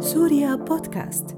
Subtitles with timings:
[0.00, 1.36] سوريا بودكاست.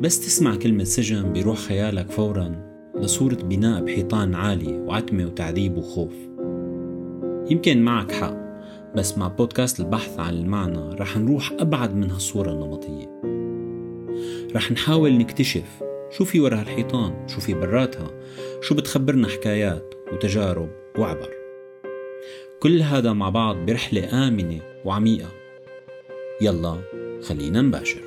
[0.00, 6.14] بس تسمع كلمة سجن بيروح خيالك فورا لصورة بناء بحيطان عالية وعتمة وتعذيب وخوف.
[7.50, 8.36] يمكن معك حق
[8.96, 13.20] بس مع بودكاست البحث عن المعنى رح نروح أبعد من هالصورة النمطية.
[14.54, 18.10] رح نحاول نكتشف شو في ورا هالحيطان شو في براتها
[18.60, 20.68] شو بتخبرنا حكايات وتجارب
[20.98, 21.39] وعبر.
[22.60, 25.28] كل هذا مع بعض برحلة آمنة وعميقة.
[26.42, 26.80] يلا
[27.22, 28.00] خلينا نباشر.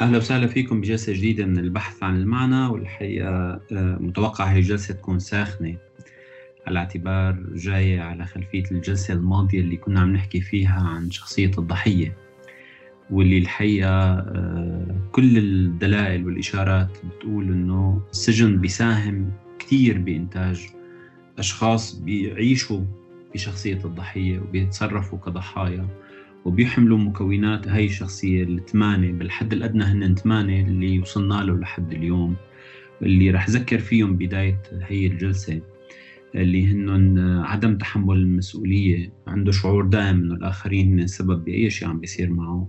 [0.00, 3.28] أهلا وسهلا فيكم بجلسة جديدة من البحث عن المعنى والحقيقة
[3.72, 5.76] آه، متوقع هي الجلسة تكون ساخنة.
[6.66, 12.25] على اعتبار جاية على خلفية الجلسة الماضية اللي كنا عم نحكي فيها عن شخصية الضحية.
[13.10, 20.66] واللي الحقيقة آه، كل الدلائل والإشارات بتقول إنه السجن بيساهم كثير بإنتاج
[21.38, 22.84] أشخاص بيعيشوا
[23.34, 25.88] بشخصية الضحية وبيتصرفوا كضحايا
[26.44, 32.36] وبيحملوا مكونات هاي الشخصية الثمانية بالحد الأدنى هن ثمانية اللي وصلنا له لحد اليوم.
[33.02, 35.60] اللي رح ذكر فيهم بداية هي الجلسة
[36.34, 42.30] اللي هن عدم تحمل المسؤولية عنده شعور دائم إنه الآخرين السبب بأي شيء عم بيصير
[42.30, 42.68] معه.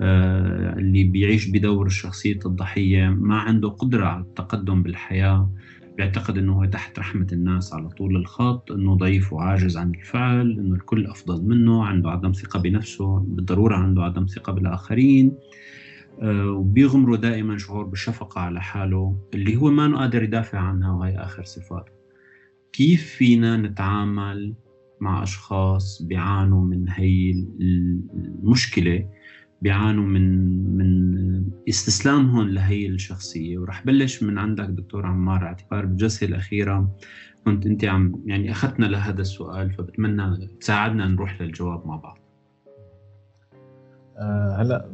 [0.00, 5.50] اللي بيعيش بدور شخصية الضحية ما عنده قدرة على التقدم بالحياة.
[5.96, 10.74] بيعتقد إنه هو تحت رحمة الناس على طول الخط إنه ضعيف وعاجز عن الفعل إنه
[10.74, 15.32] الكل أفضل منه عنده عدم ثقة بنفسه بالضرورة عنده عدم ثقة بالآخرين.
[16.22, 21.44] آه، وبيغمره دائما شعور بالشفقة على حاله اللي هو ما قادر يدافع عنها وهي آخر
[21.44, 21.92] صفاته
[22.72, 24.54] كيف فينا نتعامل
[25.00, 27.30] مع أشخاص بيعانوا من هي
[28.14, 29.08] المشكلة؟
[29.64, 30.26] بيعانوا من
[30.76, 33.58] من استسلامهم لهي الشخصية.
[33.58, 36.96] ورح بلش من عندك دكتور عمار اعتبار بالجلسة الأخيرة
[37.44, 42.18] كنت أنت عم يعني أخذتنا لهذا السؤال فبتمنى تساعدنا نروح للجواب مع بعض.
[44.16, 44.90] آه هلا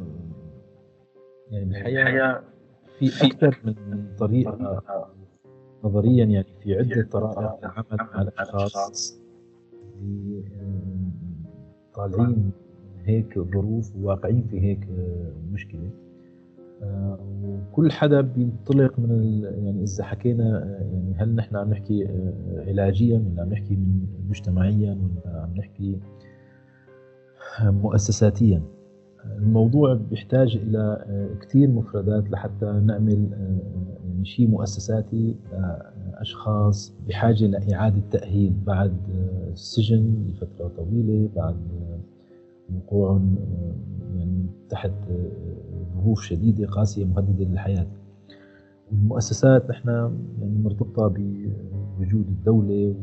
[1.51, 2.43] يعني بالحقيقة
[2.99, 3.75] في أكثر من
[4.19, 4.83] طريقة
[5.83, 9.21] نظريا يعني في عدة طرائق للعمل مع الأشخاص
[10.01, 10.43] اللي
[11.93, 12.51] طالعين
[13.05, 15.89] هيك ظروف وواقعين في هيك آه، مشكلة.
[16.83, 22.07] آه، وكل حدا بينطلق من يعني إذا حكينا آه، يعني هل نحن عم نحكي
[22.67, 25.99] علاجيا ولا عم نحكي من مجتمعيا ولا عم نحكي
[27.61, 28.61] مؤسساتيا؟
[29.37, 31.05] الموضوع بيحتاج إلى
[31.41, 33.29] كثير مفردات لحتى نعمل
[34.05, 35.35] يعني شيء مؤسساتي
[36.13, 38.97] اشخاص بحاجة لإعادة تأهيل بعد
[39.51, 41.55] السجن لفترة طويلة بعد
[42.75, 43.21] وقوع
[44.15, 44.91] يعني تحت
[45.95, 47.87] ظروف شديدة قاسية مهددة للحياة.
[48.91, 49.89] والمؤسسات نحن
[50.41, 52.95] يعني مرتبطة بوجود الدولة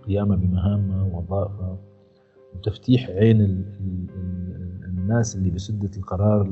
[0.00, 1.78] وقيامها بمهامها ووظائفها
[2.54, 3.64] وتفتيح عين
[4.84, 6.48] الناس اللي بسدة القرار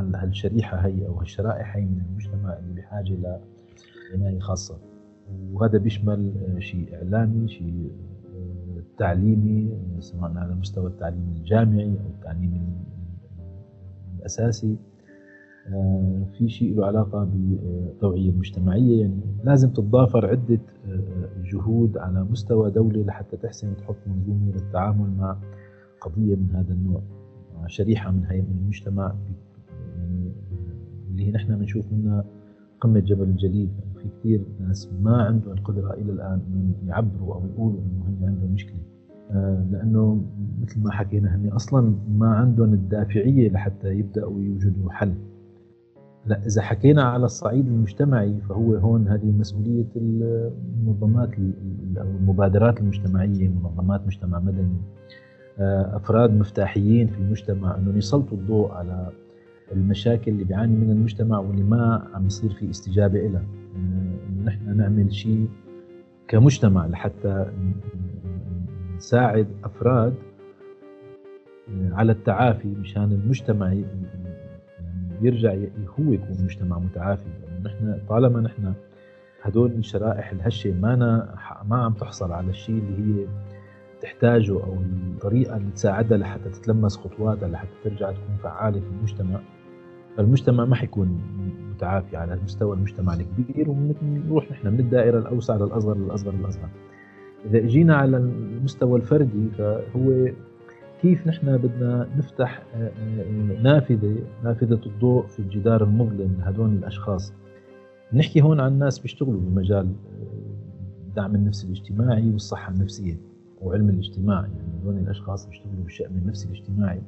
[0.00, 3.38] لهالشريحة هي أو هالشرائح هي من المجتمع اللي بحاجة
[4.12, 4.78] لعناية خاصة.
[5.52, 7.90] وهذا بيشمل شيء إعلامي شيء
[8.98, 12.62] التعليمي سواء على مستوى التعليم الجامعي أو التعليم
[14.18, 14.76] الأساسي.
[15.68, 22.70] آه، في شيء له علاقة بالتوعية المجتمعية يعني لازم تتضافر عدة آه، جهود على مستوى
[22.70, 25.36] دولة لحتى تحسن تحط منظومة للتعامل مع
[26.00, 27.02] قضية من هذا النوع
[27.66, 29.14] شريحة من هي من المجتمع
[29.98, 30.32] يعني
[31.10, 32.24] اللي نحن بنشوف منها
[32.80, 37.80] قمة جبل الجليد في كثير ناس ما عندهم القدرة إلى الآن أن يعبروا أو يقولوا
[37.80, 38.80] أنه هن عندهم مشكلة.
[39.30, 40.24] آه، لأنه
[40.62, 45.14] مثل ما حكينا هن أصلا ما عندهم الدافعية لحتى يبدأوا يوجدوا حل.
[46.26, 51.30] لا إذا حكينا على الصعيد المجتمعي فهو هون هذه مسؤولية المنظمات
[51.98, 54.76] أو المبادرات المجتمعية منظمات مجتمع مدني.
[55.58, 59.08] آه، أفراد مفتاحيين في المجتمع أنهم يسلطوا الضوء على
[59.72, 63.44] المشاكل اللي بيعاني منها المجتمع واللي ما عم يصير في استجابة لها
[63.76, 65.48] إنه نحن نعمل شيء
[66.28, 67.46] كمجتمع لحتى
[68.96, 70.14] نساعد أفراد
[71.92, 73.84] على التعافي مشان المجتمع يعني
[75.20, 75.54] يرجع
[76.00, 77.28] هو يكون مجتمع متعافي.
[77.64, 78.72] نحن طالما نحن
[79.42, 80.96] هدول الشرائح الهشة ما
[81.68, 83.26] ما عم تحصل على الشيء اللي هي
[84.00, 89.40] تحتاجه أو الطريقة اللي تساعدها لحتى تتلمس خطواتها لحتى ترجع تكون فعالة في المجتمع
[90.16, 91.20] فالمجتمع ما حيكون
[91.78, 96.68] متعافي على مستوى المجتمع الكبير ونروح نحن من الدائرة الأوسع للأصغر للأصغر للأصغر.
[97.46, 100.28] إذا إجينا على المستوى الفردي فهو
[101.02, 107.32] كيف نحن بدنا نفتح آه، آه، نافذة نافذة الضوء في الجدار المظلم لهدول الأشخاص.
[108.12, 109.92] نحكي هون عن ناس بيشتغلوا بمجال
[111.08, 113.16] الدعم النفسي الاجتماعي والصحة النفسية
[113.60, 114.40] وعلم الاجتماع.
[114.40, 117.00] يعني هذول الأشخاص بيشتغلوا بالشأن النفسي الاجتماعي.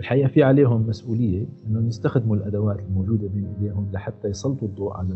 [0.00, 5.08] الحقيقة في عليهم مسؤولية انهم يستخدموا الأدوات الموجودة بين ايديهم لحتى يسلطوا الضوء على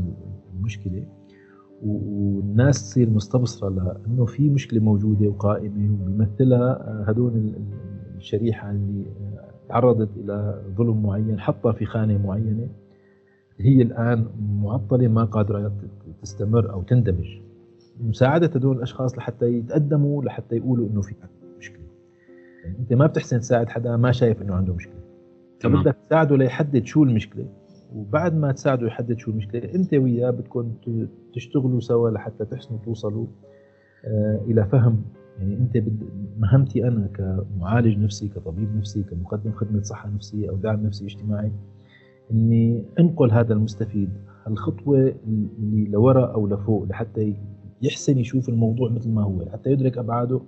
[0.59, 1.05] المشكلة.
[1.83, 7.53] والناس تصير مستبصرة لإنه في مشكلة موجودة وقائمة وبيمثلها هدول
[8.17, 9.05] الشريحة اللي
[9.69, 12.69] تعرضت إلى ظلم معين حطها في خانة معينة.
[13.59, 14.27] هي الآن
[14.63, 15.73] معطلة ما قادرة
[16.23, 17.39] تستمر أو تندمج.
[18.01, 21.15] مساعدة هدول الأشخاص لحتى يتقدموا لحتى يقولوا إنه في
[22.69, 25.01] يعني أنت ما بتحسن تساعد حدا ما شايف إنه عنده مشكلة.
[25.61, 25.83] تمام.
[25.83, 27.47] بدك تساعده ليحدد شو المشكلة.
[27.95, 30.73] وبعد ما تساعده يحدد شو المشكلة أنت وياه بدكم
[31.35, 33.27] تشتغلوا سوا لحتى تحسنوا توصلوا
[34.05, 35.03] آه، إلى فهم.
[35.39, 35.83] يعني أنت
[36.39, 41.53] مهمتي أنا كمعالج نفسي كطبيب نفسي كمقدم خدمة صحة نفسية أو دعم نفسي اجتماعي
[42.31, 44.11] إني أنقل هذا المستفيد.
[44.47, 45.15] الخطوه
[45.59, 47.35] اللي لورا أو لفوق لحتى
[47.83, 50.41] يحسن يشوف الموضوع مثل ما هو حتى يدرك أبعاده.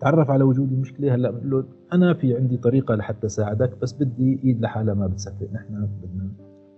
[0.00, 4.40] تعرف على وجود المشكلة هلا بنقول له أنا في عندي طريقة لحتى ساعدك بس بدي
[4.44, 6.28] إيد لحالها ما بتسفق نحن بدنا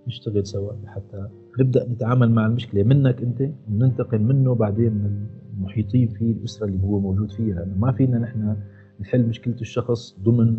[0.06, 1.28] نشتغل سوا لحتى
[1.60, 5.26] نبدأ نتعامل مع المشكلة منك أنت وننتقل منه بعدين من
[5.56, 8.56] المحيطين فيه الأسرة اللي هو موجود فيها لأنه ما فينا نحن
[9.00, 10.58] نحل مشكلة الشخص ضمن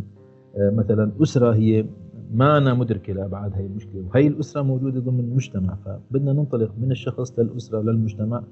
[0.56, 1.86] آه، مثلا أسرة هي
[2.34, 7.40] ما أنا مدركة لأبعاد هي المشكلة وهي الأسرة موجودة ضمن المجتمع فبدنا ننطلق من الشخص
[7.40, 8.44] للأسرة للمجتمع.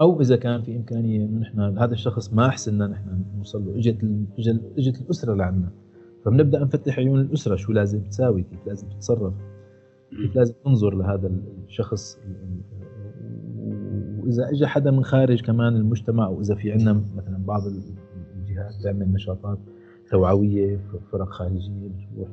[0.00, 3.78] أو إذا كان في إمكانية إنه نحن هذا الشخص ما أحسننا نحن نوصل له.
[3.78, 3.98] إجت
[4.78, 5.70] إجت الأسرة لعنا.
[6.24, 9.34] فبنبدأ نفتح عيون الأسرة شو لازم تساوي كيف لازم تتصرف
[10.10, 11.30] كيف لازم تنظر لهذا
[11.66, 12.18] الشخص
[14.18, 17.62] وإذا اجى حدا من خارج كمان المجتمع واذا في عندنا مثلا بعض
[18.36, 19.58] الجهات تعمل نشاطات
[20.10, 20.80] توعوية
[21.12, 22.28] فرق خارجية بتروح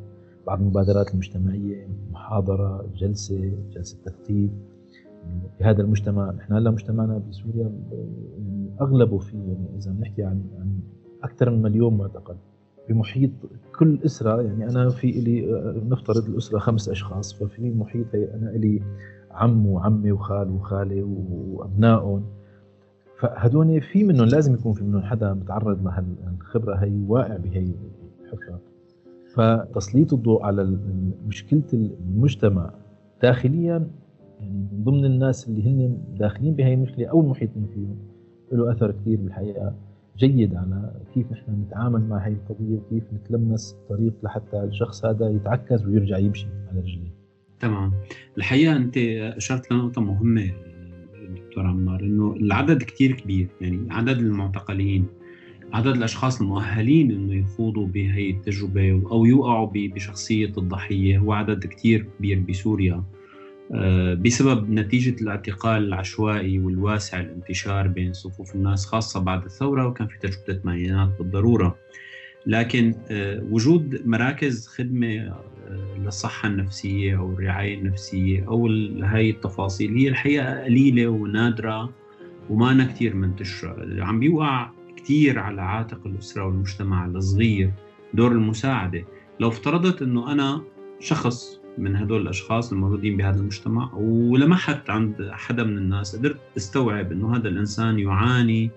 [0.48, 4.52] بعض المبادرات المجتمعية محاضرة جلسة جلسة تثقيف
[5.58, 6.32] في هذا المجتمع.
[6.32, 10.80] نحن هلا مجتمعنا بسوريا يعني أغلبه في يعني إذا بنحكي عن عن
[11.24, 12.36] أكثر من مليون معتقل.
[12.90, 13.32] بمحيط
[13.80, 15.46] كل أسرة يعني أنا في لي
[15.90, 18.82] نفترض الأسرة خمس أشخاص ففي محيط أنا لي
[19.32, 22.24] عم وعمي وخال وخالة وأبنائهم.
[23.20, 27.72] فهدول في منهم لازم يكون في منهم حدا متعرض لهالخبرة هي واقع بهي
[28.22, 28.60] الحفرة.
[29.34, 30.78] فتسليط الضوء على
[31.28, 32.74] مشكلة المجتمع
[33.22, 33.88] داخليا
[34.40, 37.98] يعني من ضمن الناس اللي هن داخلين بهي المشكلة أو المحيطين فيهم
[38.52, 39.76] له أثر كثير بالحقيقة
[40.18, 45.86] جيد على كيف نحن نتعامل مع هي القضية وكيف نتلمس طريق لحتى الشخص هذا يتعكز
[45.86, 47.14] ويرجع يمشي على رجليه.
[47.60, 47.92] تمام،
[48.38, 48.98] الحقيقة أنت
[49.38, 50.52] أشرت لنقطة مهمة
[51.36, 53.48] دكتور عمار إنه العدد كثير كبير.
[53.62, 55.06] يعني عدد المعتقلين
[55.74, 62.40] عدد الأشخاص المؤهلين إنه يخوضوا بهي التجربة أو يوقعوا بشخصية الضحية هو عدد كثير كبير
[62.50, 63.04] بسوريا.
[64.16, 70.44] بسبب نتيجة الاعتقال العشوائي والواسع الانتشار بين صفوف الناس خاصة بعد الثورة وكان في تجربة
[70.50, 71.78] الثمانينات بالضرورة.
[72.46, 78.68] لكن آه، وجود مراكز خدمة آه، للصحة النفسية أو الرعاية النفسية أو
[79.02, 81.94] هاي التفاصيل هي الحقيقة قليلة ونادرة
[82.50, 84.04] وما كثير منتشرة.
[84.04, 87.72] عم بيوقع كثير على عاتق الأسرة والمجتمع الصغير
[88.14, 89.06] دور المساعدة.
[89.40, 90.62] لو افترضت أنه أنا
[91.00, 97.36] شخص من هدول الأشخاص الموجودين بهذا المجتمع ولمحت عند حدا من الناس قدرت استوعب إنه
[97.36, 98.72] هذا الإنسان يعاني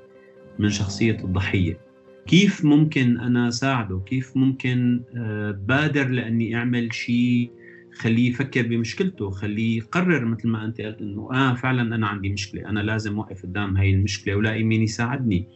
[0.58, 1.78] من شخصية الضحية.
[2.26, 7.50] كيف ممكن أنا ساعده كيف ممكن آه، بادر لأني أعمل شيء
[7.94, 12.68] خليه يفكر بمشكلته خليه يقرر مثل ما أنت قلت إنه آه فعلا أنا عندي مشكلة
[12.68, 15.48] أنا لازم أوقف قدام هاي المشكلة ولاقي مين يساعدني.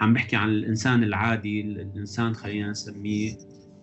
[0.00, 3.36] عم بحكي عن الإنسان العادي الإنسان خلينا نسميه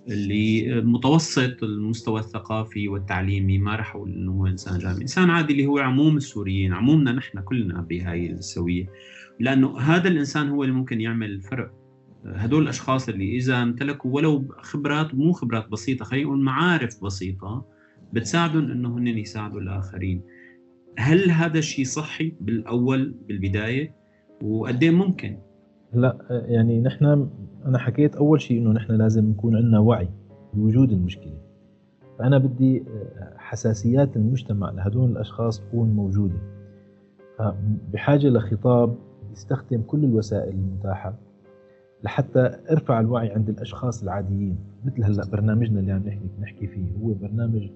[0.07, 5.65] اللي متوسط المستوى الثقافي والتعليمي ما راح أقول إنه هو إنسان جامعي، إنسان عادي اللي
[5.65, 8.85] هو عموم السوريين، عمومنا نحن كلنا بهاي السوية،
[9.39, 11.71] لأنه هذا الإنسان هو اللي ممكن يعمل الفرق.
[12.25, 17.65] هدول الأشخاص اللي إذا امتلكوا ولو خبرات مو خبرات بسيطة خلينا نقول معارف بسيطة
[18.13, 20.21] بتساعدهم انه هن يساعدوا الآخرين.
[20.97, 23.95] هل هذا الشيء صحي بالأول بالبداية؟
[24.41, 25.37] وقد إيه ممكن؟
[25.93, 27.27] لا يعني نحن
[27.65, 30.09] أنا حكيت أول شيء إنه نحن لازم يكون عندنا وعي
[30.53, 31.37] بوجود المشكلة.
[32.19, 36.37] فأنا بدي آه، حساسيات المجتمع لهدول الأشخاص تكون موجودة.
[37.37, 38.95] فبحاجه لخطاب
[39.31, 41.13] يستخدم كل الوسائل المتاحة
[42.03, 46.85] لحتى ارفع الوعي عند الأشخاص العاديين مثل هلأ برنامجنا اللي عم نحكي نحكي فيه.
[47.03, 47.69] هو برنامج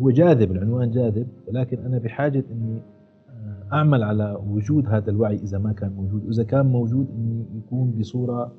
[0.00, 2.80] هو جاذب العنوان جاذب ولكن أنا بحاجة إني
[3.72, 8.52] أعمل على وجود هذا الوعي إذا ما كان موجود وإذا كان موجود انه يكون بصورة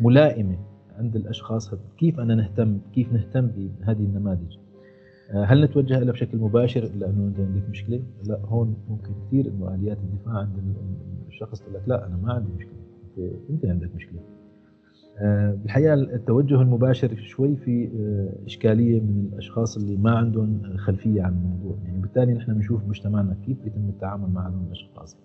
[0.00, 0.58] ملائمة
[0.98, 1.74] عند الأشخاص.
[1.98, 4.56] كيف أنا نهتم؟ كيف نهتم بهذه النماذج؟
[5.30, 9.74] آه، هل نتوجه لها بشكل مباشر؟ لأنه انت عندك مشكلة؟ لا هون ممكن كثير إنه
[9.74, 10.76] آليات الدفاع عند
[11.28, 12.74] الشخص تقول لك لا أنا ما عندي مشكلة.
[13.50, 14.20] أنت عندك مشكلة.
[15.18, 21.32] آه، بالحقيقة التوجه المباشر شوي في آه، إشكالية من الأشخاص اللي ما عندهم خلفية عن
[21.32, 25.16] الموضوع، يعني بالتالي نحن بنشوف مجتمعنا كيف بيتم التعامل مع هذول الأشخاص.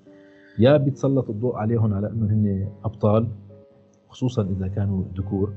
[0.59, 3.27] يا بيتسلط الضوء عليهم على إنه هن أبطال
[4.09, 5.53] خصوصا إذا كانوا ذكور.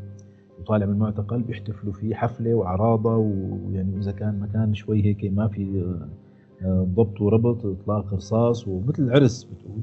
[0.61, 5.85] وطالع من المعتقل بيحتفلوا فيه حفلة وعراضة ويعني إذا كان مكان شوي هيك ما في
[6.65, 9.83] آه، ضبط وربط إطلاق رصاص ومثل العرس بتقول.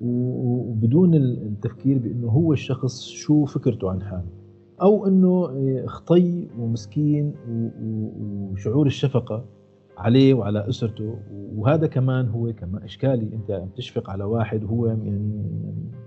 [0.00, 4.40] وبدون التفكير بأنه هو الشخص شو فكرته عن حاله
[4.82, 7.34] أو أنه آه، خطي ومسكين
[7.82, 9.44] وشعور الشفقة
[9.98, 11.16] عليه وعلى أسرته.
[11.56, 15.18] وهذا كمان هو كمان إشكالي أنت عم تشفق على واحد وهو يعني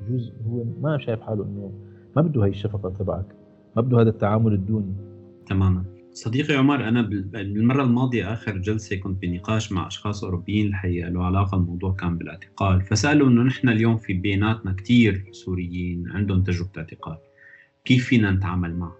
[0.08, 1.72] بجوز هو ما شايف حاله إنه
[2.16, 3.36] ما بده هي الشفقة تبعك
[3.76, 4.94] ما بده هذا التعامل الدوني.
[5.48, 5.84] تماما.
[6.14, 11.58] صديقي عمر أنا بالمرة الماضية آخر جلسة كنت بنقاش مع أشخاص أوروبيين الحقيقة له علاقة
[11.58, 17.18] الموضوع كان بالاعتقال فسألوا إنه نحن اليوم في بيناتنا كثير سوريين عندهم تجربة اعتقال
[17.86, 18.98] كيف فينا نتعامل معه؟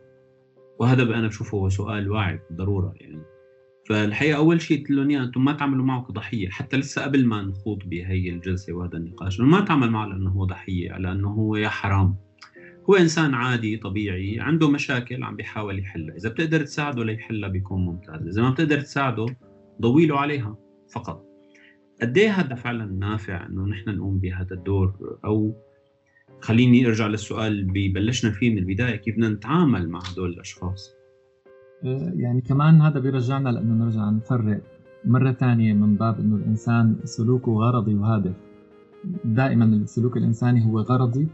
[0.80, 3.22] وهذا أنا بشوفه هو سؤال واعي بالضرورة يعني.
[3.90, 7.80] فالحقيقة أول شيء قلت لهم أنتم ما تعملوا معه كضحية حتى لسه قبل ما نخوض
[7.86, 12.16] بهي الجلسة وهذا النقاش ما تعمل معه لأنه هو ضحية لأنه هو يا حرام.
[12.90, 16.16] هو إنسان عادي طبيعي عنده مشاكل عم بيحاول يحلها.
[16.16, 18.28] إذا بتقدر تساعده ليحلها بيكون ممتاز.
[18.28, 19.26] إذا ما بتقدر تساعده
[19.82, 20.58] ضوي له عليها
[20.92, 21.26] فقط.
[22.02, 25.54] قد إيه هذا فعلا نافع إنه نحن نقوم بهذا الدور؟ أو
[26.42, 30.92] خليني أرجع للسؤال اللي بلشنا فيه من البداية كيف بدنا نتعامل مع هدول الأشخاص؟
[31.84, 34.62] أه، يعني كمان هذا بيرجعنا لإنه نرجع نفرق
[35.06, 38.36] مرة ثانية من باب إنه الإنسان سلوكه غرضي وهادف.
[39.26, 41.28] دائما السلوك الإنساني هو غرضي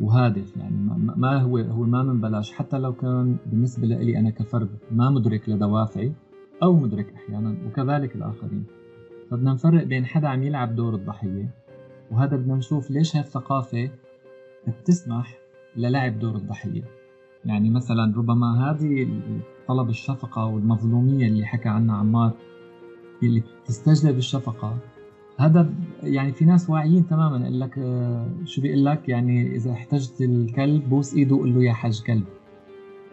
[0.00, 0.76] وهادف يعني
[1.16, 2.52] ما هو هو ما من بلاش.
[2.52, 6.12] حتى لو كان بالنسبة لي أنا كفرد ما مدرك لدوافعي
[6.62, 8.64] أو مدرك أحيانا وكذلك الآخرين.
[9.30, 11.50] فبدنا نفرق بين حدا عم يلعب دور الضحية
[12.10, 13.90] وهذا بدنا نشوف ليش هالثقافه
[14.68, 15.38] بتسمح
[15.76, 16.82] للعب دور الضحية.
[17.44, 19.08] يعني مثلا ربما هذه
[19.68, 22.32] طلب الشفقة والمظلومية اللي حكى عنها عمار
[23.22, 24.78] اللي تستجلب الشفقة
[25.40, 25.70] هذا
[26.02, 30.88] يعني في ناس واعيين تماما يقول لك آه، شو بيقول لك؟ يعني إذا احتجت الكلب
[30.88, 32.24] بوس إيده وقول له يا حج كلب.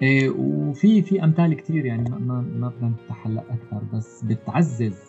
[0.02, 5.00] إيه وفي في أمثال كثير يعني ما ما بدنا نفتح هلا أكثر بس بتعزز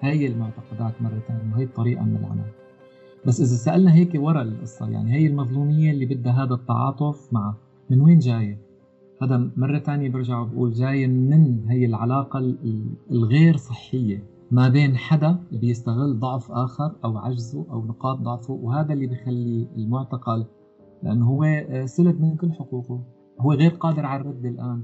[0.00, 2.50] هاي المعتقدات مرة ثانية وهي الطريقة من العمل.
[3.26, 7.56] بس إذا سألنا هيك ورا القصة يعني هي المظلومية اللي بدها هذا التعاطف معه
[7.90, 8.58] من وين جاية؟
[9.22, 12.54] هذا مرة ثانية برجع وبقول جاية من هي العلاقة
[13.10, 14.31] الغير صحية.
[14.52, 20.46] ما بين حدا بيستغل ضعف آخر أو عجزه أو نقاط ضعفه وهذا اللي بيخلي المعتقل
[21.02, 23.00] لأنه هو آه، سلب من كل حقوقه.
[23.40, 24.82] هو غير قادر على الرد الآن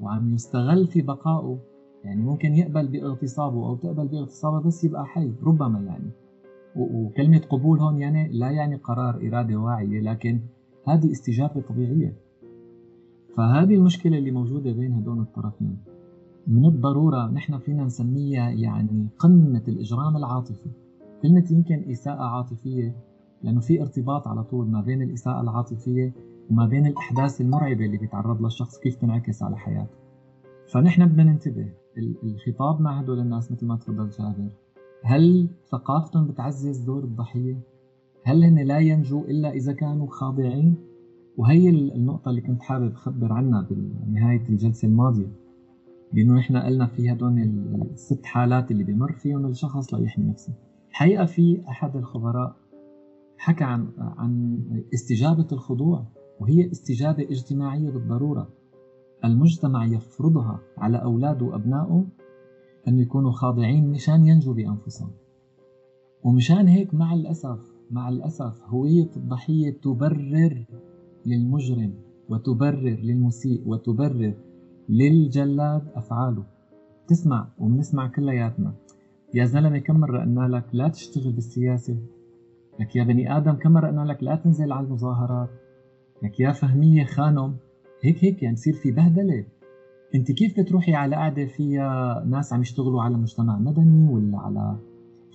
[0.00, 1.58] وعم يستغل في بقائه.
[2.04, 6.10] يعني ممكن يقبل باغتصابه أو تقبل باغتصابه بس يبقى حي ربما يعني.
[6.76, 10.40] وكلمة قبول هون يعني لا يعني قرار إرادة واعية لكن
[10.88, 12.16] هذه استجابة طبيعية.
[13.36, 15.91] فهذه المشكلة اللي موجودة بين هدول الطرفين.
[16.46, 20.70] من الضرورة نحن فينا نسميها يعني قمة الإجرام العاطفي
[21.22, 22.96] كلمة يمكن إساءة عاطفية
[23.42, 26.12] لأنه في ارتباط على طول ما بين الإساءة العاطفية
[26.50, 29.96] وما بين الأحداث المرعبة اللي بيتعرض لها الشخص كيف تنعكس على حياته
[30.72, 31.72] فنحن بدنا ننتبه
[32.24, 34.50] الخطاب مع هدول الناس مثل ما تفضل جابر
[35.04, 37.60] هل ثقافتهم بتعزز دور الضحية؟
[38.24, 40.76] هل هن لا ينجو إلا إذا كانوا خاضعين؟
[41.36, 45.41] وهي النقطة اللي كنت حابب أخبر عنها بنهاية الجلسة الماضية
[46.12, 47.38] لأنه نحن قلنا في هدول
[47.92, 50.52] الست حالات اللي بمر فيهم الشخص ليحمي نفسه.
[50.90, 52.56] الحقيقة في أحد الخبراء
[53.38, 54.58] حكى عن عن
[54.94, 56.04] استجابة الخضوع
[56.40, 58.48] وهي استجابة اجتماعية بالضرورة.
[59.24, 62.04] المجتمع يفرضها على اولاده وأبنائه
[62.88, 65.10] أن يكونوا خاضعين مشان ينجوا بأنفسهم.
[66.24, 70.64] ومشان هيك مع الأسف مع الأسف هوية الضحية تبرر
[71.26, 71.94] للمجرم
[72.28, 74.34] وتبرر للمسيء وتبرر
[74.88, 76.44] للجلاد أفعاله.
[77.08, 78.72] تسمع وبنسمع كلياتنا.
[79.34, 81.96] يا زلمة كم مرة قلنا لك لا تشتغل بالسياسة؟
[82.80, 85.48] لك يا بني آدم كم مرة قلنا لك لا تنزل على المظاهرات؟
[86.22, 87.56] لك يا فهمية خانم
[88.02, 89.44] هيك هيك يعني يصير في بهدلة.
[90.14, 94.76] انت كيف بتروحي على قعدة فيها ناس عم يشتغلوا على مجتمع مدني ولا على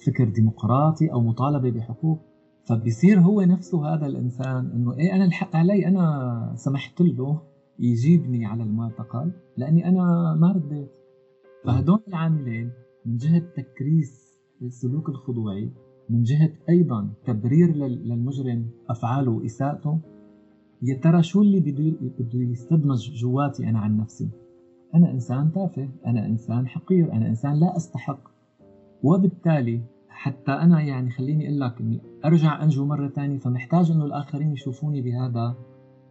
[0.05, 2.19] فكر ديمقراطي أو مطالبة بحقوق؟
[2.65, 7.41] فبيصير هو نفسه هذا الإنسان إنه إيه أنا الحق علي أنا سمحت له
[7.79, 10.91] يجيبني على المعتقل لأني أنا ما رديت.
[11.63, 12.71] فهدول العاملين
[13.05, 15.71] من جهة تكريس السلوك الخضوعي
[16.09, 19.99] من جهة أيضا تبرير للمجرم أفعاله وإساءته
[20.81, 21.95] يا ترى شو اللي بده
[22.33, 24.29] يستدمج جواتي أنا عن نفسي؟
[24.95, 28.19] أنا إنسان تافه أنا إنسان حقير أنا إنسان لا أستحق.
[29.03, 34.51] وبالتالي حتى أنا يعني خليني أقول لك إني أرجع أنجو مرة ثانية فمحتاج إنه الآخرين
[34.51, 35.55] يشوفوني بهذا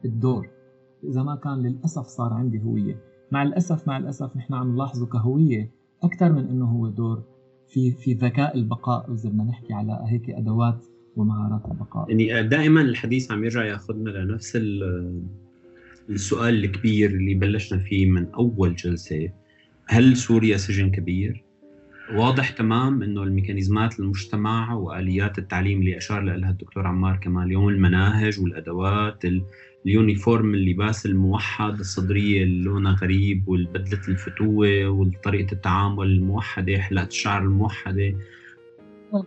[0.05, 0.56] الدور.
[1.05, 2.97] إذا ما كان للأسف صار عندي هوية.
[3.33, 5.71] مع الأسف مع الأسف نحن عم نلاحظه كهوية
[6.03, 7.23] أكثر من إنه هو دور
[7.69, 9.13] في في ذكاء البقاء.
[9.15, 10.87] إذا بدنا نحكي على هيك أدوات
[11.17, 12.11] ومهارات البقاء.
[12.11, 14.57] يعني دائما الحديث عم يرجع ياخذنا لنفس
[16.11, 19.29] السؤال الكبير اللي بلشنا فيه من أول جلسة.
[19.87, 21.47] هل سوريا سجن كبير؟
[22.15, 28.41] واضح تمام إنه الميكانيزمات المجتمع وآليات التعليم اللي أشار لها الدكتور عمار كمان اليوم المناهج
[28.41, 29.25] والأدوات
[29.87, 38.15] اليونيفورم اللباس الموحد الصدريه اللي لونها غريب والبدلة الفتوة وطريقه التعامل الموحدة حلاقه الشعر الموحدة.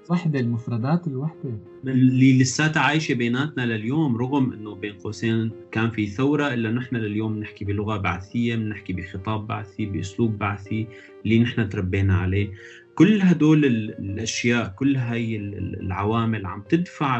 [0.09, 1.59] وحدة المفردات الوحدة.
[1.87, 7.35] اللي لساتها عايشة بيناتنا لليوم رغم إنه بين قوسين كان في ثورة إلا نحن لليوم
[7.35, 10.87] بنحكي بلغة بعثية بنحكي بخطاب بعثي بأسلوب بعثي
[11.25, 12.51] اللي نحن تربينا عليه.
[12.95, 15.35] كل هدول الأشياء كل هاي
[15.81, 17.19] العوامل عم تدفع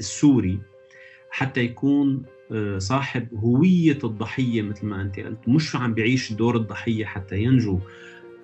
[0.00, 0.58] السوري
[1.30, 2.22] حتى يكون
[2.78, 5.38] صاحب هوية الضحية مثل ما أنت قلت.
[5.48, 7.78] مش عم بيعيش دور الضحية حتى ينجو.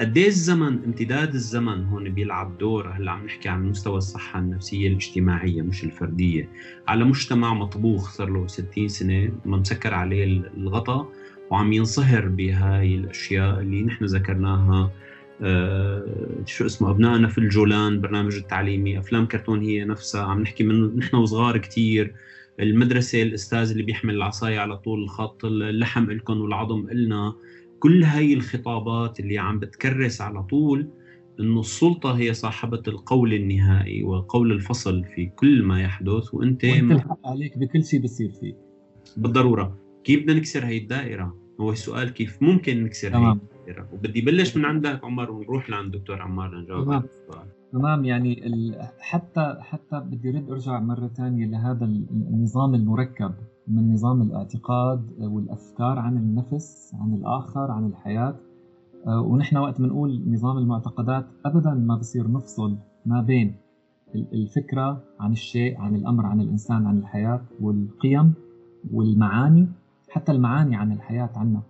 [0.00, 4.88] قد إيه الزمن امتداد الزمن هون بيلعب دور هلأ عم نحكي عن مستوى الصحة النفسية
[4.88, 6.48] الاجتماعية مش الفردية.
[6.88, 10.24] على مجتمع مطبوخ صار له 60 سنة مسكر عليه
[10.56, 11.12] الغطاء
[11.50, 14.90] وعم ينصهر بهاي الأشياء اللي نحن ذكرناها
[15.42, 16.04] آه
[16.46, 21.16] شو اسمه أبنائنا في الجولان برنامج التعليمي أفلام كرتون هي نفسها عم نحكي من نحن
[21.16, 22.14] وصغار كثير
[22.60, 27.34] المدرسة الأستاذ اللي بيحمل العصاية على طول الخط اللحم لكم والعظم إلنا.
[27.78, 30.88] كل هاي الخطابات اللي عم بتكرس على طول
[31.40, 36.34] إنه السلطة هي صاحبة القول النهائي وقول الفصل في كل ما يحدث.
[36.34, 38.56] وأنت وأنت الحق عليك بكل شيء بصير فيك.
[39.16, 39.78] بالضرورة.
[40.04, 44.64] كيف بدنا نكسر هاي الدائرة؟ هو السؤال كيف ممكن نكسر هاي الدائرة؟ وبدي بلش من
[44.64, 47.59] عندك عمر ونروح لعند دكتور عمار لنجاوب على السؤال.
[47.72, 48.42] تمام يعني
[49.00, 53.32] حتى حتى بدي رد أرجع مرة ثانية لهذا النظام المركب
[53.68, 58.34] من نظام الاعتقاد والأفكار عن النفس عن الآخر عن الحياة.
[59.06, 63.54] آه، ونحن وقت بنقول نظام المعتقدات ابدا ما بصير نفصل ما بين
[64.14, 68.34] الفكرة عن الشيء عن الأمر عن الإنسان عن الحياة والقيم
[68.92, 69.68] والمعاني
[70.10, 71.62] حتى المعاني عن الحياة عنا.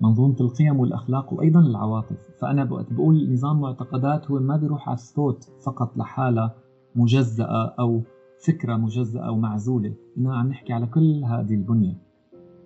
[0.00, 2.30] منظومة القيم والأخلاق وأيضا العواطف.
[2.40, 6.50] فأنا بقول نظام معتقدات هو ما بيروح على الصوت فقط لحالة
[6.94, 8.02] مجزأة أو
[8.46, 9.94] فكرة مجزأة أو معزولة.
[10.18, 11.94] إنما عم نحكي على كل هذه البنية.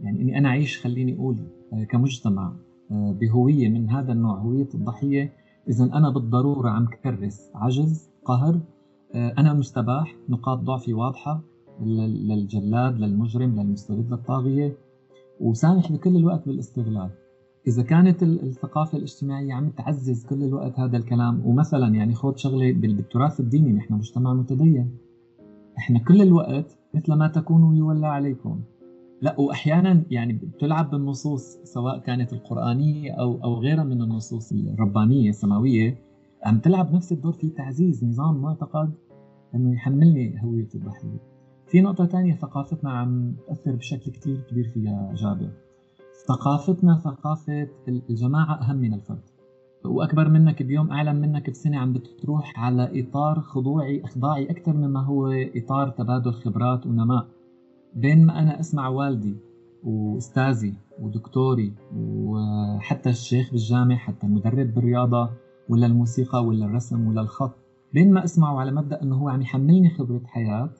[0.01, 1.37] يعني إني أنا أعيش خليني أقول
[1.73, 2.53] آه، كمجتمع
[2.91, 5.33] آه، بهوية من هذا النوع هوية الضحية.
[5.69, 8.61] إذا أنا بالضرورة عم كرس عجز قهر
[9.15, 11.41] آه، أنا مستباح نقاط ضعفي واضحة
[11.81, 14.77] للجلاد للمجرم للمستبد للطاغية.
[15.41, 17.11] وسامح بكل الوقت بالاستغلال.
[17.67, 23.41] إذا كانت الثقافة الاجتماعية عم تعزز كل الوقت هذا الكلام ومثلا يعني خذ شغلة بالتراث
[23.41, 24.97] الديني نحن مجتمع متدين
[25.79, 28.61] إحنا كل الوقت مثل ما تكونوا يولى عليكم
[29.23, 35.99] لا واحيانا يعني بتلعب بالنصوص سواء كانت القرآنية أو أو غيرها من النصوص الربانية السماوية
[36.45, 38.93] عم تلعب نفس الدور في تعزيز نظام معتقد
[39.55, 41.19] إنه يحملني هوية الضحيه.
[41.67, 45.51] في نقطة ثانية ثقافتنا عم تأثر بشكل كتير كبير فيها جابر.
[46.29, 49.23] ثقافتنا ثقافة الجماعة أهم من الفرد.
[49.85, 55.27] وأكبر منك بيوم أعلم منك بسنة عم بتروح على إطار خضوعي إخضاعي أكثر مما هو
[55.33, 57.27] إطار تبادل خبرات ونماء.
[57.95, 59.37] بين ما أنا أسمع والدي
[59.85, 65.31] وأستاذي ودكتوري وحتى الشيخ بالجامع حتى المدرب بالرياضة
[65.69, 67.55] ولا الموسيقى ولا الرسم ولا الخط
[67.95, 70.71] بين ما أسمعه على مبدأ أنه هو عم يحملني خبرة حياة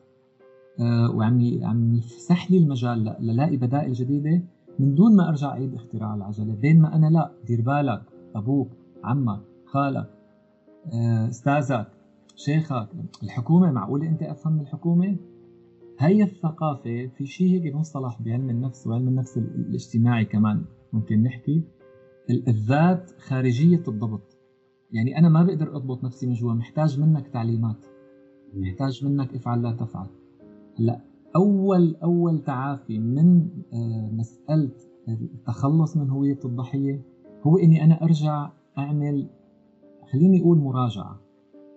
[0.81, 4.43] آه، وعم عم يفسح لي المجال للاقي بدائل جديدة
[4.79, 8.03] من دون ما أرجع أعيد اختراع العجلة بين ما أنا لا دير بالك
[8.35, 8.69] أبوك
[9.05, 10.11] عمك خالك
[10.93, 11.87] آه، أستاذك
[12.37, 12.89] شيخك.
[13.23, 15.17] الحكومة معقولة أنت أفهم من الحكومة؟
[15.99, 21.65] هي الثقافة في شيء هيك مصطلح بعلم النفس وعلم النفس الاجتماعي كمان ممكن نحكي.
[22.49, 24.39] الذات خارجية الضبط.
[24.93, 27.87] يعني أنا ما بقدر أضبط نفسي من جوا محتاج منك تعليمات
[28.55, 30.07] محتاج منك افعل لا تفعل.
[30.79, 31.01] هلأ
[31.37, 34.71] أول أول تعافي من آه، مسألة
[35.09, 37.03] التخلص من هوية الضحية
[37.43, 39.27] هو إني أنا أرجع أعمل
[40.13, 41.21] خليني أقول مراجعة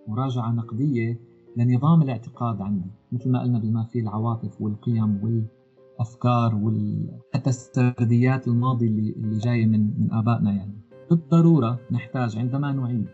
[0.08, 1.20] مراجعة نقدية
[1.58, 7.10] لنظام الاعتقاد عندي مثل ما قلنا بما فيه العواطف والقيم والأفكار وال...
[7.48, 10.78] السرديات الماضي اللي اللي جاية من من آبائنا يعني.
[11.10, 13.08] بالضرورة نحتاج عندما نعيد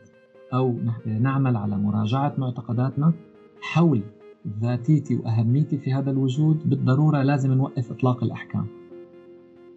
[0.54, 0.76] أو
[1.06, 3.14] نعمل على مراجعة معتقداتنا
[3.62, 4.04] حول
[4.48, 8.68] ذاتيتي وأهميتي في هذا الوجود بالضرورة لازم نوقف إطلاق الأحكام.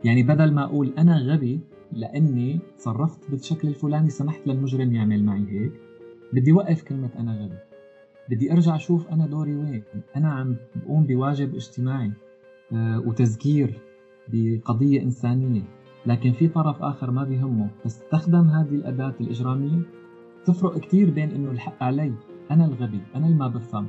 [0.05, 1.61] يعني بدل ما أقول أنا غبي
[1.93, 5.73] لأني صرفت بالشكل الفلاني سمحت للمجرم يعمل معي هيك
[6.33, 7.59] بدي وقف كلمة أنا غبي.
[8.31, 9.83] بدي أرجع أشوف أنا دوري وين.
[10.17, 12.13] أنا عم بقوم بواجب اجتماعي
[12.73, 13.81] آه، وتذكير
[14.29, 15.63] بقضية إنسانية.
[16.07, 17.71] لكن في طرف آخر ما بيهمه.
[17.83, 19.83] فاستخدم هذه الأداة الإجرامية؟
[20.45, 22.13] تفرق كثير بين إنه الحق علي
[22.51, 23.87] أنا الغبي أنا اللي ما بفهم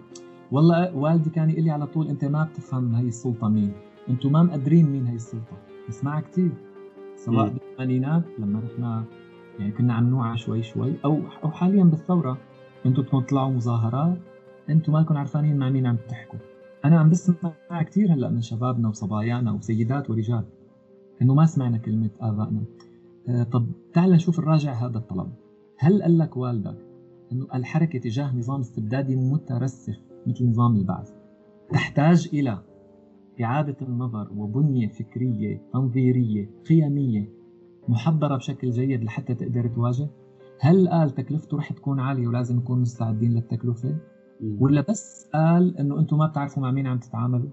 [0.51, 3.71] والله والدي كان يقول لي على طول أنت ما بتفهم هي السلطة مين
[4.09, 5.57] أنتم ما مقدرين مين هي السلطة
[5.89, 6.51] بسمعها كثير
[7.15, 9.05] سواء بالثمانينات لما رحنا
[9.59, 12.37] يعني كنا عم نوعى شوي شوي أو أو حاليا بالثورة
[12.85, 14.17] أنتم بدكم تطلعوا مظاهرات
[14.69, 16.39] أنتم مالكم عرفانين مع مين عم تحكوا.
[16.85, 20.43] أنا عم بسمع كثير هلأ من شبابنا وصبايانا وسيدات ورجال
[21.21, 22.63] إنه ما سمعنا كلمة آبائنا.
[23.29, 25.33] آه طب تعال نشوف الراجع هذا الطلب.
[25.77, 26.77] هل قال لك والدك
[27.31, 31.11] إنه الحركة تجاه نظام استبدادي مترسخ؟ مثل نظام البعث.
[31.71, 32.59] تحتاج إلى
[33.43, 37.29] إعادة النظر وبنية فكرية تنظيرية قيمية
[37.87, 40.07] محضره بشكل جيد لحتى تقدر تواجه.
[40.59, 43.97] هل قال تكلفته رح تكون عالية ولازم نكون مستعدين للتكلفة؟
[44.59, 47.49] ولا بس قال إنه أنتم ما بتعرفوا مع مين عم تتعاملوا؟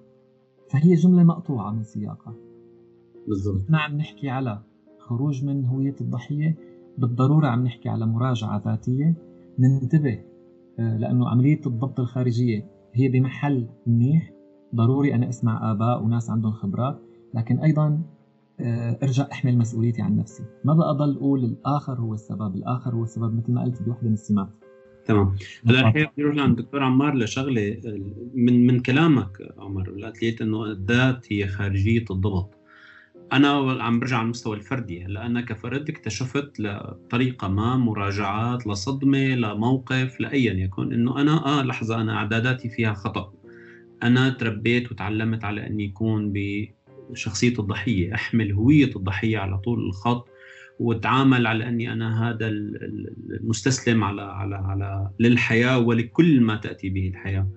[0.70, 2.34] فهي جملة مقطوعة من سياقها.
[3.28, 3.70] بالضبط.
[3.70, 4.62] ما عم نحكي على
[4.98, 6.56] خروج من هوية الضحية
[6.98, 9.14] بالضرورة عم نحكي على مراجعة ذاتية.
[9.58, 10.18] ننتبه
[10.82, 14.30] آه، لأنه عملية الضبط الخارجية هي بمحل منيح.
[14.74, 17.00] ضروري أنا أسمع آباء وناس عندهم خبرات
[17.34, 18.02] لكن أيضا
[18.60, 20.42] آه، ارجع أحمل مسؤوليتي عن نفسي.
[20.64, 22.56] ما بقى أضل أقول الآخر هو السبب.
[22.56, 24.48] الآخر هو السبب مثل ما قلت بوحدة من السمات.
[25.06, 25.34] تمام.
[25.66, 27.76] هلا الحقيقة بدي أروح عند الدكتور عمار لشغلة
[28.34, 29.90] من من كلامك عمر.
[29.90, 32.61] لقيت إنه الذات هي خارجية الضبط.
[33.32, 40.20] أنا عم برجع على المستوى الفردي هلا أنا كفرد اكتشفت لطريقة ما مراجعات لصدمة لموقف
[40.20, 43.32] لايا يكن إنه أنا آه لحظة أنا أعداداتي فيها خطأ
[44.02, 46.32] أنا تربيت وتعلمت على إني اكون
[47.10, 50.28] بشخصيه الضحية أحمل هويه الضحية على طول الخط
[50.78, 57.48] وأتعامل على إني أنا هذا المستسلم على على على للحياة ولكل ما تأتي به الحياة.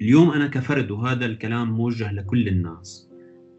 [0.00, 3.09] اليوم أنا كفرد وهذا الكلام موجه لكل الناس.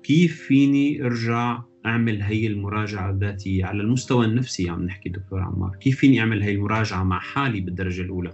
[0.03, 5.99] كيف فيني أرجع أعمل هي المراجعة الذاتية على المستوى النفسي عم نحكي دكتور عمار، كيف
[5.99, 8.33] فيني أعمل هي المراجعة مع حالي بالدرجة الأولى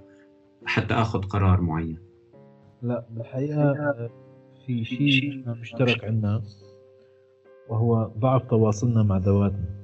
[0.65, 1.97] حتى آخذ قرار معين؟
[2.81, 3.73] لا بالحقيقة
[4.65, 6.43] في شيء مشترك عندنا
[7.69, 9.77] وهو ضعف تواصلنا مع ذواتنا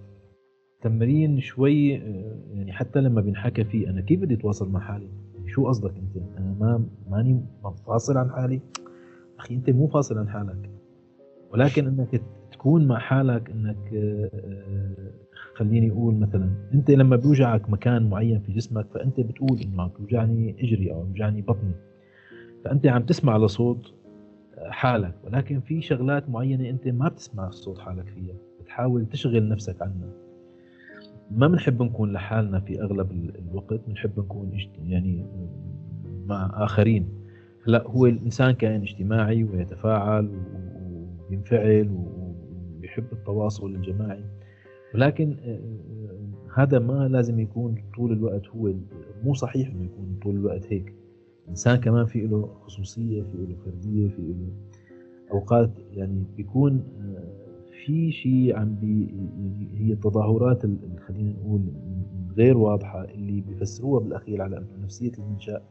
[0.81, 5.67] تمرين شوي يعني حتى لما بنحكى فيه أنا كيف بدي أتواصل مع حالي؟ يعني شو
[5.67, 7.45] قصدك أنت؟ أنا ما ماني
[7.87, 8.61] فاصل عن حالي؟
[9.39, 10.72] أخي أنت مو فاصل عن حالك
[11.53, 15.11] ولكن إنك تكون مع حالك إنك آه، آه،
[15.55, 20.55] خليني أقول مثلا أنت لما بيوجعك مكان معين في جسمك فأنت بتقول إنه عم بيوجعني
[20.59, 21.73] إجري أو بيوجعني بطني.
[22.65, 23.93] فأنت عم تسمع لصوت
[24.69, 25.13] حالك.
[25.23, 28.35] ولكن في شغلات معينة أنت ما بتسمع صوت حالك فيها.
[28.61, 30.09] بتحاول تشغل نفسك عنها.
[31.31, 33.79] ما بنحب نكون لحالنا في أغلب الوقت.
[33.87, 34.51] بنحب نكون
[34.85, 35.25] يعني
[36.25, 37.09] مع آخرين.
[37.65, 40.29] لا هو الإنسان كائن اجتماعي ويتفاعل
[41.29, 41.89] وينفعل
[42.81, 44.23] ويحب التواصل الجماعي.
[44.95, 48.73] ولكن آه، آه، هذا ما لازم يكون طول الوقت هو
[49.23, 50.93] مو صحيح إنه يكون طول الوقت هيك.
[51.43, 54.53] الانسان كمان في له خصوصية في له فردية في له
[55.31, 57.43] أوقات يعني بيكون آه،
[57.85, 59.15] في شيء عم بي
[59.73, 60.61] هي التظاهرات
[61.07, 61.61] خلينا نقول
[62.37, 65.61] غير واضحة اللي بيفسروها بالأخير على انه نفسية المنشا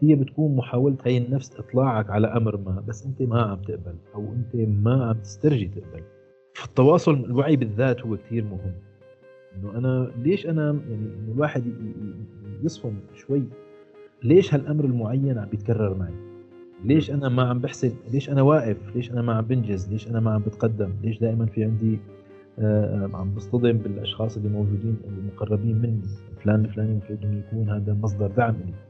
[0.00, 4.32] هي بتكون محاولة هي النفس إطلاعك على أمر ما بس أنت ما عم تقبل أو
[4.32, 6.02] أنت ما عم تسترجي تقبل.
[6.54, 8.72] فالتواصل الوعي بالذات هو كثير مهم.
[9.56, 11.64] إنه أنا ليش أنا يعني إنه الواحد
[12.62, 13.42] يصفن شوي؟
[14.22, 16.14] ليش هالأمر المعين عم بيتكرر معي؟
[16.84, 20.20] ليش أنا ما عم بحسن ليش أنا واقف؟ ليش أنا ما عم بنجز؟ ليش أنا
[20.20, 21.98] ما عم بتقدم؟ ليش دائما في عندي
[22.58, 26.02] آه، عم بصطدم بالأشخاص اللي موجودين المقربين مني؟
[26.44, 28.87] فلان الفلاني المفروض انه يكون هذا مصدر دعم لي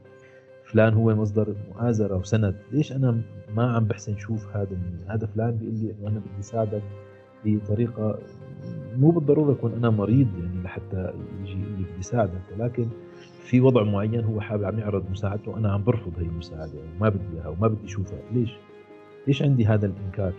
[0.71, 3.21] فلان هو مصدر مؤازرة وسند ليش أنا
[3.55, 4.77] ما عم بحسن شوف هذا
[5.07, 6.81] هذا فلان بيقول لي إنه أنا بدي اساعدك
[7.45, 8.19] بطريقة
[8.97, 12.87] مو بالضرورة اكون أنا مريض يعني لحتى يجي يقول لي بدي اساعدك ولكن
[13.43, 17.23] في وضع معين هو حابب عم يعرض مساعدته وأنا عم برفض هي المساعدة وما بدي
[17.33, 18.51] إياها وما بدي أشوفها ليش؟
[19.27, 20.33] ليش عندي هذا الإنكار؟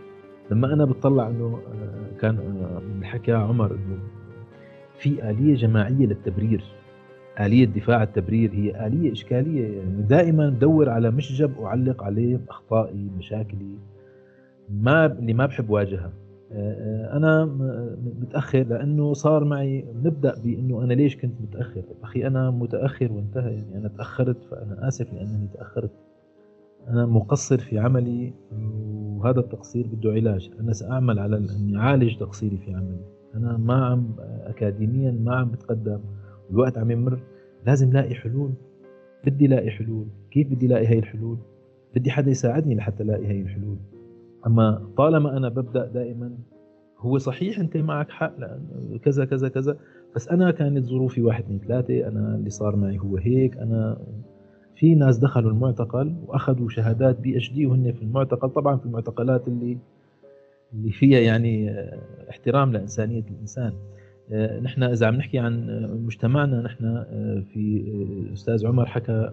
[0.51, 3.99] لما أنا بتطلع إنه آه، كان آه، حكى عمر إنه
[4.99, 6.65] في آلية جماعية للتبرير
[7.41, 13.75] آلية دفاع التبرير هي آلية إشكالية يعني دائما بدور على مشجب أعلق عليه أخطائي مشاكلي
[14.71, 16.13] ما اللي ما بحب واجهها.
[16.53, 17.45] آه، أنا
[18.21, 23.77] متأخر لأنه صار معي نبدأ بأنه أنا ليش كنت متأخر؟ أخي أنا متأخر وانتهى يعني
[23.77, 25.91] أنا تأخرت فأنا آسف لأنني تأخرت.
[26.89, 28.33] أنا مقصر في عملي
[29.17, 30.51] وهذا التقصير بده علاج.
[30.61, 33.05] أنا سأعمل على أني أعالج تقصيري في عملي.
[33.35, 36.01] أنا ما عم اكاديميا ما عم بتقدم.
[36.51, 37.21] الوقت عم يمر
[37.67, 38.53] لازم لاقي حلول.
[39.25, 40.07] بدي لاقي حلول.
[40.31, 41.39] كيف بدي لاقي هاي الحلول؟
[41.95, 43.77] بدي حدا يساعدني لحتى الاقي هاي الحلول.
[44.47, 46.31] أما طالما أنا ببدأ دائما
[46.99, 49.77] هو صحيح أنت معك حق لأن كذا كذا كذا
[50.17, 53.99] بس أنا كانت ظروفي واحد اثنين ثلاثة أنا اللي صار معي هو هيك أنا
[54.77, 58.51] في ناس دخلوا المعتقل وأخذوا شهادات بي اتش دي وهن في المعتقل.
[58.51, 59.79] طبعا في المعتقلات اللي
[60.75, 61.71] اللي فيها يعني
[62.31, 63.73] احترام لإنسانية الإنسان.
[64.63, 67.85] نحن إذا عم نحكي عن مجتمعنا نحن آه، في
[68.31, 69.33] آه، أستاذ عمر حكى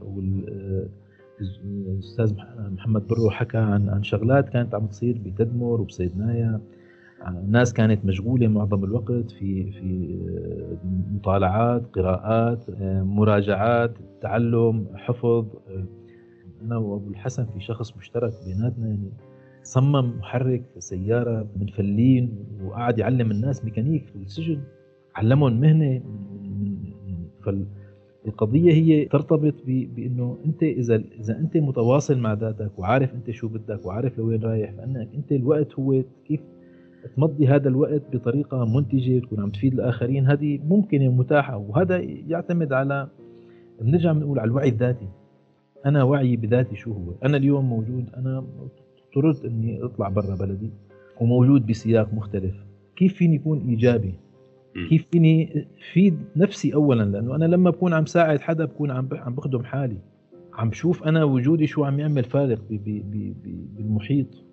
[1.42, 6.62] الاستاذ محمد برو حكى عن عن شغلات كانت عم تصير بتدمر وبصيدنايا
[7.48, 10.20] ناس كانت مشغولة معظم الوقت في في
[11.16, 12.66] مطالعات قراءات
[13.04, 15.46] مراجعات تعلم حفظ.
[16.62, 19.12] أنا وأبو الحسن في شخص مشترك بيناتنا يعني
[19.64, 24.62] صمم محرك سيارة من فلين وقعد يعلم الناس ميكانيك في السجن
[25.18, 25.86] علمهم مهنة.
[25.86, 27.66] يعني
[28.26, 33.86] فالقضية هي ترتبط بأنه أنت إذا إذا أنت متواصل مع ذاتك وعارف أنت شو بدك
[33.86, 36.40] وعارف لوين رايح فأنك أنت الوقت هو كيف
[37.16, 40.28] تمضي هذا الوقت بطريقة منتجة تكون عم تفيد الآخرين.
[40.28, 43.08] هذه ممكنة ومتاحة وهذا يعتمد على
[43.82, 45.08] بنرجع بنقول على الوعي الذاتي.
[45.86, 48.46] أنا وعي بذاتي شو هو؟ أنا اليوم موجود أنا
[49.08, 50.70] اضطررت أني أطلع برا بلدي
[51.22, 52.56] وموجود بسياق مختلف.
[52.96, 54.14] كيف فيني يكون إيجابي؟
[54.90, 59.36] كيف فيني فيد نفسي اولا لأنه أنا لما بكون عم ساعد حدا بكون عم عم
[59.36, 59.98] بخدم حالي.
[60.54, 64.44] عم شوف أنا وجودي شو عم يعمل فارق بالمحيط.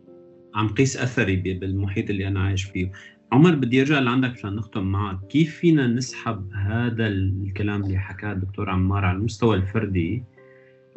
[0.55, 2.93] عم قيس أثري بالمحيط اللي أنا عايش فيه.
[3.33, 5.27] عمر بدي أرجع لعندك عشان نختم معك.
[5.27, 10.23] كيف فينا نسحب هذا الكلام اللي حكاه الدكتور عمار على المستوى الفردي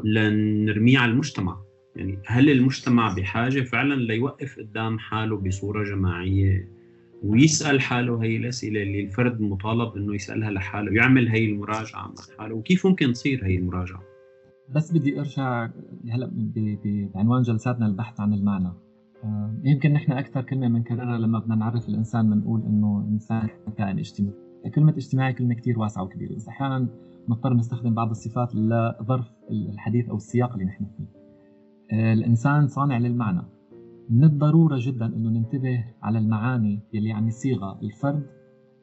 [0.03, 1.58] لنرميه على المجتمع؟
[1.95, 6.69] يعني هل المجتمع بحاجة فعلا ليوقف قدام حاله بصورة جماعية
[7.23, 12.56] ويسأل حاله هي الأسئلة اللي الفرد مطالب إنه يسألها لحاله يعمل هي المراجعة مع حاله
[12.56, 14.01] وكيف ممكن تصير هي المراجعة؟
[14.75, 15.69] بس بدي أرجع
[16.10, 16.32] هلأ
[17.15, 18.71] بعنوان جلساتنا البحث عن المعنى.
[19.23, 24.36] آه، يمكن نحن أكثر كلمة بنكررها لما بدنا نعرف الإنسان بنقول إنه الانسان كائن اجتماعي.
[24.75, 26.36] كلمة اجتماعي كلمة كثير واسعة وكبيرة.
[26.36, 26.88] بس أحيانا
[27.30, 31.06] نضطر نستخدم بعض الصفات لظرف الحديث أو السياق اللي نحن فيه.
[31.91, 33.41] آه، الإنسان صانع للمعنى.
[34.10, 38.26] من الضرورة جدا أنه ننتبه على المعاني يلي عم يصيغها الفرد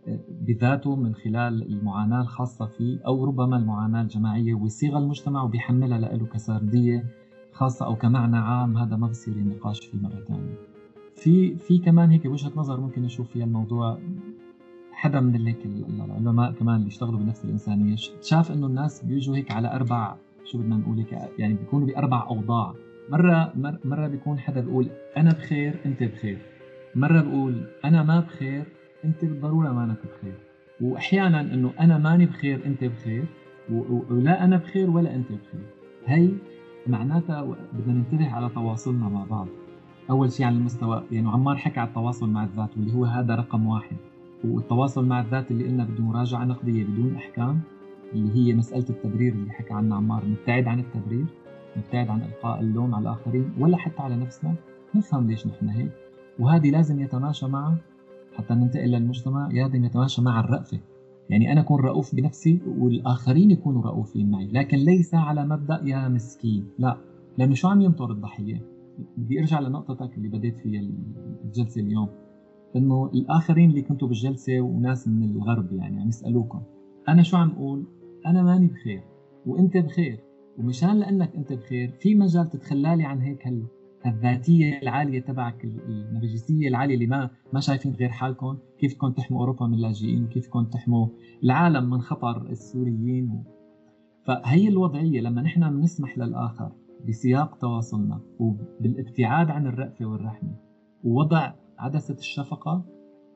[0.08, 6.26] آه، بذاته من خلال المعاناة الخاصة فيه أو ربما المعاناة الجماعية ويصيغها المجتمع وبيحملها له
[6.26, 7.04] كسردية
[7.52, 10.54] خاصة أو كمعنى عام هذا ما بصير النقاش فيه مرة ثانية
[11.14, 13.98] في في كمان هيك وجهة نظر ممكن نشوف فيها الموضوع
[15.04, 17.96] حدا من هيك العلماء كمان اللي اشتغلوا بنفس الإنسانية.
[18.22, 22.74] شاف إنه الناس بيجوا هيك على أربع شو بدنا نقول هيك يعني بيكونوا بأربع أوضاع.
[23.08, 23.52] مرة
[23.84, 26.38] مرة بيكون حدا بيقول أنا بخير أنت بخير.
[26.94, 28.64] مرة بقول أنا ما بخير
[29.04, 30.34] أنت بالضرورة مانك بخير.
[30.80, 33.24] وأحيانا إنه أنا ماني بخير أنت بخير.
[34.10, 35.66] ولا أنا بخير ولا أنت بخير.
[36.06, 36.30] هي
[36.86, 39.46] معناتها بدنا ننتبه على تواصلنا مع بعض.
[40.10, 43.66] أول شيء على المستوى يعني عمار حكى على التواصل مع الذات واللي هو هذا رقم
[43.66, 43.96] واحد.
[44.44, 47.60] والتواصل مع الذات اللي قلنا بده مراجعة نقدية بدون أحكام
[48.12, 51.24] اللي هي مسألة التبرير اللي حكى عنها عمار نبتعد عن التبرير.
[51.76, 54.54] نبتعد عن إلقاء اللوم على الآخرين ولا حتى على نفسنا
[54.94, 55.92] نفهم ليش نحن هيك.
[56.38, 57.76] وهذه لازم يتماشى مع
[58.34, 60.80] حتى ننتقل للمجتمع لازم يتماشى مع الرأفة.
[61.30, 66.66] يعني أنا أكون رؤوف بنفسي والآخرين يكونوا رؤوفين معي لكن ليس على مبدأ يا مسكين.
[66.78, 66.96] لا
[67.38, 68.66] لأنه شو عم ينطر الضحية؟
[69.16, 70.80] بدي أرجع لنقطتك اللي بديت فيها
[71.44, 72.08] الجلسة اليوم.
[72.76, 76.62] إنه الآخرين اللي كنتوا بالجلسة وناس من الغرب يعني عم يسألوكم
[77.08, 77.86] أنا شو عم أقول؟
[78.26, 79.02] أنا ماني بخير.
[79.46, 80.23] وإنت بخير.
[80.58, 83.66] ومشان لأنك أنت بخير في مجال تتخلالي عن هيك هال
[84.06, 88.58] الذاتيه العالية تبعك النرجسيه العالية اللي ما ما شايفين غير حالكم.
[88.78, 91.08] كيف كنت تحموا أوروبا من اللاجئين؟ وكيف كنت تحموا
[91.44, 93.42] العالم من خطر السوريين؟ و...
[94.26, 96.72] فهي الوضعية لما نحن بنسمح للآخر
[97.08, 100.56] بسياق تواصلنا وبالابتعاد عن الرأفة والرحمة
[101.04, 102.84] ووضع عدسة الشفقة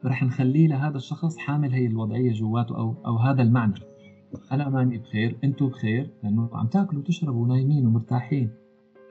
[0.05, 3.75] رح نخليه لهذا الشخص حامل هي الوضعية جواته أو, أو هذا المعنى.
[4.53, 8.51] أنا ماني بخير أنتم بخير لأنه عم تاكلوا وتشربوا ونايمين ومرتاحين.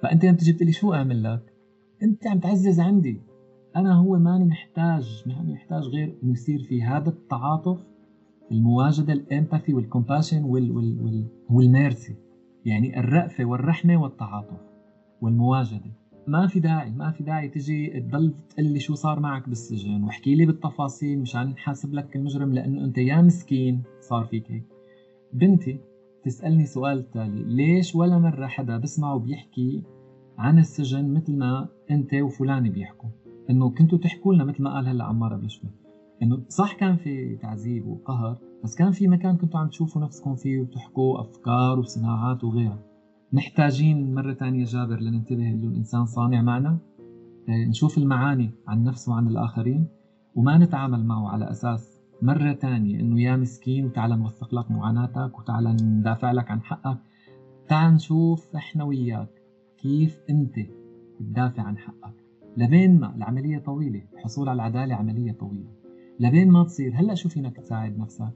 [0.02, 1.54] فأنت لما تجي لي شو أعمل لك؟
[2.04, 3.22] أنت عم تعزز عندي.
[3.76, 7.80] أنا هو ماني محتاج ماني محتاج غير إنه يصير في هذا التعاطف
[8.52, 12.16] المواجدة ال empathy وال compassion وال وال وال وال mercy.
[12.66, 14.60] يعني الرأفة والرحمة والتعاطف
[15.22, 15.92] والمواجدة.
[16.28, 20.36] ما في داعي ما في داعي تجي تضل تقول لي شو صار معك بالسجن واحكي
[20.36, 24.77] لي بالتفاصيل مشان نحاسب لك المجرم لأنه أنت يا مسكين صار فيك هيك.
[25.38, 25.80] بنتي
[26.24, 27.44] تسألني سؤال تالي.
[27.44, 29.84] ليش ولا مرة حدا بسمعه بيحكي
[30.38, 33.10] عن السجن مثل ما انت وفلان بيحكوا؟
[33.50, 35.70] انه كنتوا تحكوا لنا مثل ما قال هلا عمار قبل شوي
[36.22, 40.60] انه صح كان في تعذيب وقهر بس كان في مكان كنتوا عم تشوفوا نفسكم فيه
[40.60, 42.84] وتحكوا أفكار وصناعات وغيرها.
[43.34, 46.78] محتاجين مرة ثانية جابر لننتبه إنه الإنسان صانع معنا.
[47.50, 49.88] آه، نشوف المعاني عن نفسه وعن الآخرين
[50.36, 55.78] وما نتعامل معه على أساس مرة ثانية إنه يا مسكين وتعال نوثق لك معاناتك وتعال
[55.84, 56.98] ندافع لك عن حقك.
[57.68, 59.30] تعال نشوف إحنا وياك
[59.78, 60.56] كيف أنت
[61.20, 62.14] تدافع عن حقك.
[62.58, 65.72] لبين ما؟ العملية طويلة الحصول على العدالة عملية طويلة.
[66.20, 68.34] لبين ما تصير؟ هلأ شو فينك تساعد نفسك؟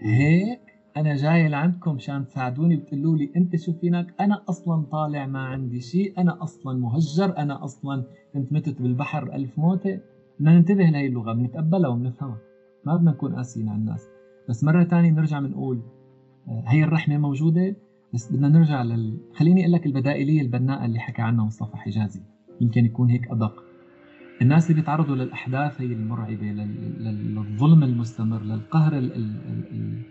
[0.00, 0.60] هيك؟
[0.96, 5.80] أنا جاي لعندكم مشان تساعدوني بتقولوا لي أنت شو فينك؟ أنا أصلا طالع ما عندي
[5.80, 10.00] شيء أنا أصلا مهجر أنا أصلا كنت متت بالبحر الف موتة.
[10.38, 12.49] بدنا ننتبه لهي اللغة بنتقبلها وبنفهمها.
[12.84, 14.08] ما بدنا نكون قاسيين على الناس.
[14.48, 15.80] بس مرة ثانية بنرجع بنقول
[16.48, 17.76] آه، هي الرحمة موجودة
[18.14, 22.20] بس بدنا نرجع لل خليني أقول لك البدائلية البناءة اللي حكى عنها مصطفى حجازي.
[22.60, 23.62] يمكن يكون هيك أدق.
[24.42, 26.46] الناس اللي بيتعرضوا للأحداث هي المرعبة
[27.00, 29.36] للظلم المستمر للقهر ال ال
[29.72, 30.02] ال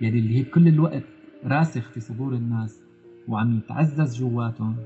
[0.00, 1.02] يعني اللي هي كل الوقت
[1.44, 2.82] راسخ في صدور الناس
[3.28, 4.76] وعم يتعزز جواتهم.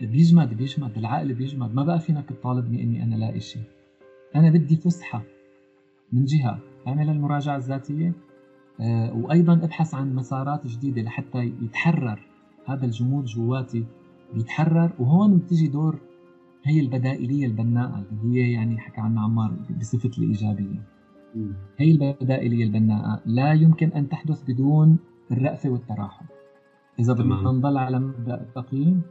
[0.00, 1.74] بيجمد بيجمد العقل بيجمد.
[1.74, 3.62] ما بقى فينك تطالبني إني أنا لاقي شيء
[4.36, 5.22] أنا بدي فسحة.
[6.12, 8.12] من جهة أعمل المراجعة الذاتية
[8.80, 12.26] آه، وأيضا أبحث عن مسارات جديدة لحتى يتحرر.
[12.66, 13.84] هذا الجمود جواتي
[14.34, 15.98] بيتحرر وهون بتجي دور
[16.64, 20.82] هي البدائلية البناءة اللي هي يعني حكى عنها عمار بصفة الإيجابية.
[21.78, 23.20] هي البدائلية البناءة.
[23.26, 24.98] لا يمكن أن تحدث بدون
[25.30, 26.26] الرأفة والتراحم.
[26.98, 29.02] إذا بدنا نضل على مبدأ التقييم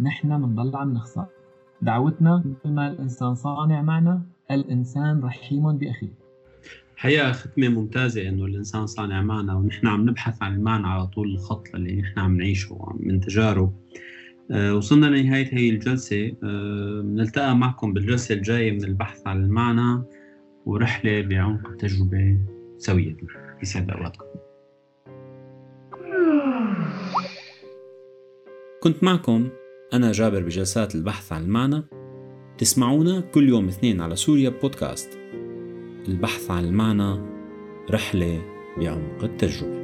[0.00, 1.26] نحن بنضل عم نخسر.
[1.82, 6.29] دعوتنا مثل ما الإنسان صانع معنا الإنسان رحيم بأخيه.
[7.00, 11.74] حقيقة ختمة ممتازة إنه الإنسان صانع معنا ونحن عم نبحث عن المعنى على طول الخط
[11.74, 13.74] اللي نحن عم نعيشه من تجارب.
[14.50, 16.32] أه وصلنا لنهاية هي الجلسة.
[16.42, 20.02] أه نلتقى معكم بالجلسة الجاية من البحث عن المعنى
[20.66, 22.38] ورحلة بعمق التجربة
[22.78, 23.16] سوية
[23.62, 24.26] يسعد أوقاتكم.
[28.82, 29.48] كنت معكم
[29.92, 31.82] أنا جابر بجلسات البحث عن المعنى.
[32.58, 35.19] تسمعونا كل يوم اثنين على سوريا بودكاست.
[36.08, 37.20] البحث عن المعنى
[37.90, 38.42] رحلة
[38.78, 39.79] بعمق التجربة